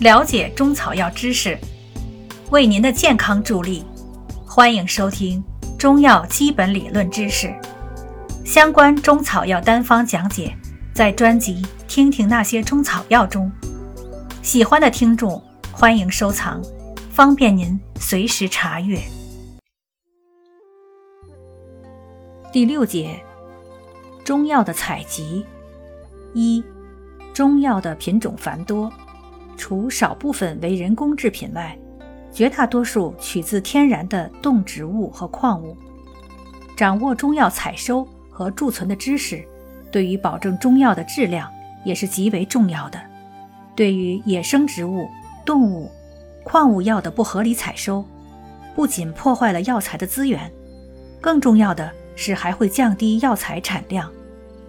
[0.00, 1.56] 了解中草药知识，
[2.50, 3.84] 为您的健康助力。
[4.44, 5.42] 欢迎收听
[5.78, 7.52] 中药基本理论知识
[8.44, 10.52] 相关中草药单方讲解，
[10.92, 13.50] 在专辑《听听那些中草药》中。
[14.42, 15.40] 喜欢的听众
[15.70, 16.60] 欢迎收藏，
[17.12, 18.98] 方便您随时查阅。
[22.52, 23.22] 第六节，
[24.24, 25.46] 中药的采集。
[26.34, 26.64] 一、
[27.32, 28.92] 中药的品种繁多，
[29.56, 31.76] 除少部分为人工制品外，
[32.32, 35.76] 绝大多数取自天然的动植物和矿物。
[36.76, 39.44] 掌握中药采收和贮存的知识，
[39.92, 41.50] 对于保证中药的质量
[41.84, 43.00] 也是极为重要的。
[43.76, 45.06] 对于野生植物、
[45.44, 45.90] 动物、
[46.42, 48.04] 矿物药的不合理采收，
[48.74, 50.50] 不仅破坏了药材的资源，
[51.20, 54.10] 更重要的是还会降低药材产量。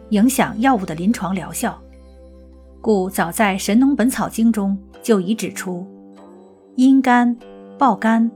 [0.10, 1.82] 影响药物的临床疗效，
[2.86, 5.88] 故早在《神农本草经》中就已指出：
[6.76, 7.36] 阴干、
[7.80, 8.30] 爆干、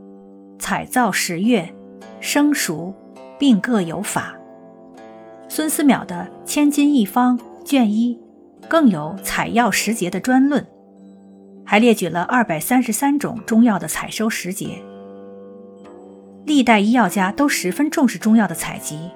[0.57, 1.71] 采造十月、
[2.19, 2.91] 生熟，
[3.37, 4.35] 并各有法。
[5.47, 8.19] 孙思邈的《千金一方》卷一
[8.67, 10.65] 更有采药时节的专论，
[11.63, 14.79] 还列举了二百三十三种中药的采收时节。
[16.45, 19.11] 历代医药家都十分重视中药的采集，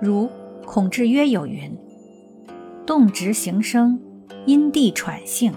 [0.00, 0.30] 如。
[0.64, 1.76] 孔志约有云
[2.86, 4.00] ：“动植形生，
[4.44, 5.52] 因地喘性。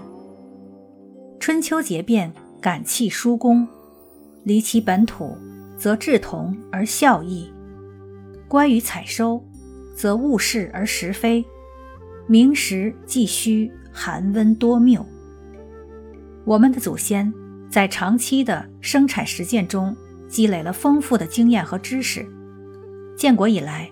[1.40, 3.66] 春秋节变，感气疏功。
[4.44, 5.36] 离其本土，
[5.76, 7.52] 则志同而效异；
[8.46, 9.44] 关于采收，
[9.96, 11.44] 则务事而实非。
[12.28, 15.04] 明时既虚，寒温多谬。”
[16.46, 17.32] 我们的祖先
[17.68, 19.96] 在长期的生产实践中
[20.28, 22.24] 积累了丰富的经验和知识。
[23.16, 23.90] 建国以来。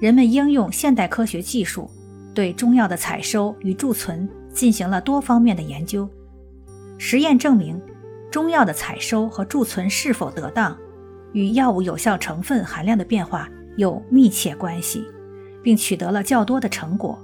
[0.00, 1.90] 人们应用现代科学技术，
[2.34, 6.08] 对中药的采收与贮存进行了多方面的研究。
[6.98, 7.80] 实验证明，
[8.30, 10.76] 中药的采收和贮存是否得当，
[11.32, 15.04] 与药物有效成分含量的变化有密切关系，
[15.62, 17.18] 并取得了较多的成果。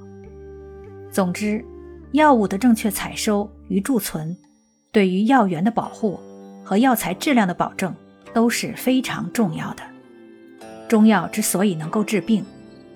[1.11, 1.65] 总之，
[2.12, 4.37] 药物的正确采收与贮存，
[4.93, 6.19] 对于药源的保护
[6.65, 7.95] 和药材质量的保证
[8.33, 9.83] 都是非常重要的。
[10.89, 12.45] 中药之所以能够治病，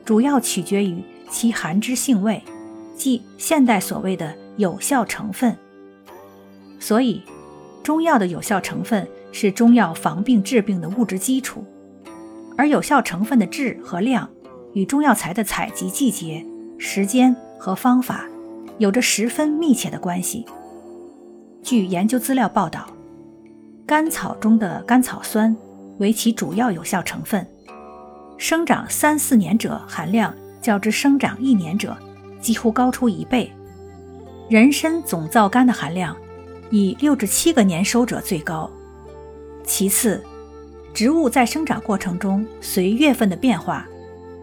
[0.04, 2.42] 主要取决于其寒之性味，
[2.96, 5.56] 即现代所谓的有效成分。
[6.78, 7.22] 所以，
[7.82, 11.64] 中药的有效成分是中药防病治病的物质基础，
[12.56, 14.28] 而有效成分的质和量
[14.74, 16.44] 与中药材的采集季节、
[16.78, 18.26] 时间和方法
[18.78, 20.44] 有着十分密切的关系。
[21.62, 22.86] 据研究资料报道，
[23.86, 25.54] 甘草中的甘草酸
[25.98, 27.46] 为其主要有效成分。
[28.38, 31.96] 生长三四年者含量较之生长一年者
[32.40, 33.50] 几乎高出一倍。
[34.48, 36.16] 人参总皂苷的含量
[36.70, 38.70] 以六至七个年收者最高。
[39.64, 40.22] 其次，
[40.92, 43.86] 植物在生长过程中随月份的变化，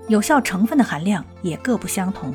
[0.07, 2.33] 有效成分的含量也各不相同。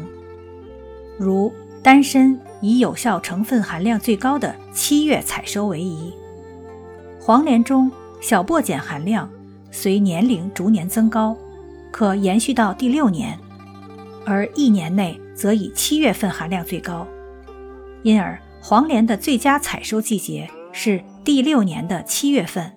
[1.19, 6.13] 如丹参以有效成分含量最高的七月采收为宜。
[7.19, 7.91] 黄连中
[8.21, 9.29] 小檗碱含量
[9.71, 11.37] 随年龄逐年增高。
[11.91, 13.39] 可延续到第六年，
[14.25, 17.07] 而一年内则以七月份含量最高，
[18.03, 22.73] 因而黄连的最佳采收季节是第六年的七月份。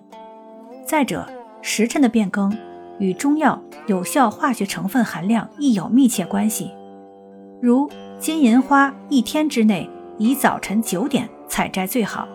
[0.84, 1.28] 再者，
[1.62, 2.56] 时辰的变更
[2.98, 6.70] 与中药有效化学成分含量亦有密切关系。
[7.60, 12.26] 如金银花一天之内以早晨九点采摘最好，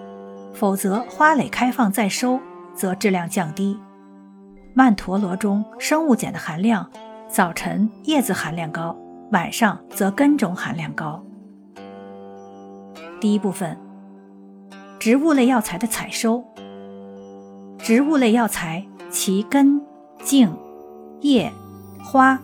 [0.54, 2.40] 否则花蕾开放再收，
[2.76, 3.78] 则质量降低。
[4.74, 6.90] 曼陀罗中生物碱的含量，
[7.28, 8.96] 早晨叶子含量高，
[9.32, 11.24] 晚上则根种含量高。
[13.20, 13.78] 第一部分，
[15.00, 16.44] 植物类药材的采收。
[17.80, 19.82] 植物类药材其根、
[20.22, 20.52] 茎、
[21.22, 21.52] 叶、
[22.04, 22.40] 花、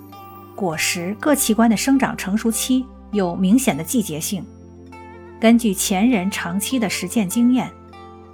[0.56, 4.46] 果实各器官的生长成熟期有明显的季节性。
[5.40, 7.70] 根据前人长期的实践经验，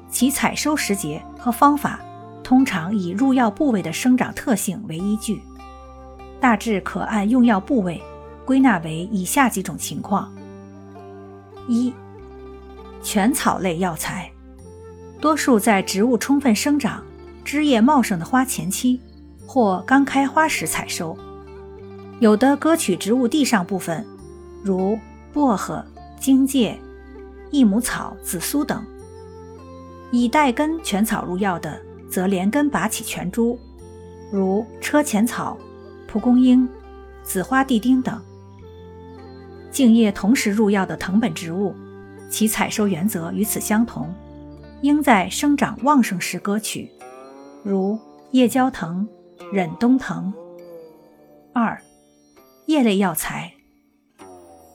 [0.09, 1.99] 其采收时节和方法。
[2.44, 5.41] 通常以入药部位的生长特性为依据，
[6.41, 8.03] 大致可按用药部位
[8.45, 10.34] 归纳为以下几种情况：
[11.68, 11.94] 一、
[13.01, 14.31] 全草类药材，
[15.19, 17.04] 多数在植物充分生长、
[17.44, 19.00] 枝叶茂盛的花前期
[19.45, 21.18] 或刚开花时采收，
[22.19, 24.06] 有的割取植物地上部分，
[24.63, 24.98] 如
[25.34, 25.84] 薄荷、
[26.19, 26.80] 荆芥、
[27.51, 28.80] 益母草、紫苏等；
[30.12, 31.80] 以带根全草入药的。
[32.13, 33.57] 则连根拔起全株，
[34.31, 35.57] 如车前草、
[36.07, 36.69] 蒲公英、
[37.24, 38.19] 紫花地丁等；
[39.73, 41.75] 茎叶同时入药的藤本植物，
[42.29, 44.13] 其采收原则与此相同，
[44.83, 46.91] 应在生长旺盛时割取，
[47.63, 47.99] 如
[48.31, 49.07] 夜交藤、
[49.51, 50.31] 忍冬藤。
[51.53, 51.81] 二、
[52.67, 53.53] 叶类药材。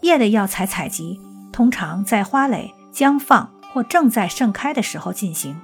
[0.03, 1.21] 叶类药材采集
[1.53, 5.57] 通常在花蕾将放或正在盛开的时候进行，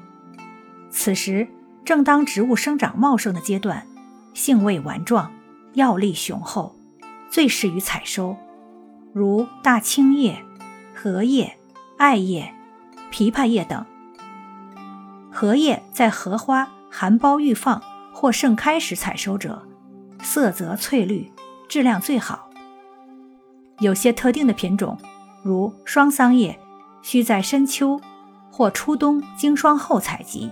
[0.91, 1.49] 此时
[1.85, 3.85] 正当植物生长茂盛的阶段，
[4.33, 5.33] 性味顽壮，
[5.73, 6.77] 药力雄厚，
[7.29, 8.37] 最适于采收，
[9.15, 10.45] 如大青叶、
[10.93, 11.57] 荷叶、
[11.97, 12.53] 艾叶、
[13.13, 13.87] 枇杷叶等。
[15.31, 17.81] 荷叶在荷花含苞欲放
[18.13, 19.63] 或盛开时采收者。
[20.21, 21.31] 色泽翠绿，
[21.69, 22.51] 质量最好。
[23.79, 24.99] 有些特定的品种，
[25.45, 26.59] 如双桑叶，
[27.01, 28.01] 需在深秋
[28.51, 30.51] 或初冬经霜后采集。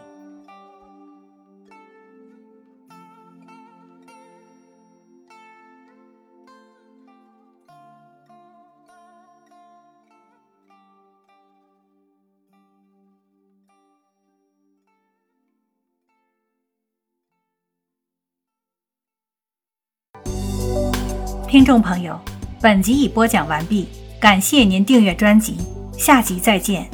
[21.53, 22.19] 听众朋友，
[22.63, 23.87] 本集已播讲完毕，
[24.19, 25.59] 感谢您订阅专辑，
[25.99, 26.89] 下集再见。